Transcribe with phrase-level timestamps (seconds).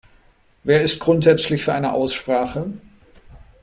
[0.63, 2.73] Wer ist grundsätzlich für eine Aussprache?